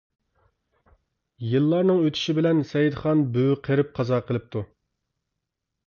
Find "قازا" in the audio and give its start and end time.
4.01-4.21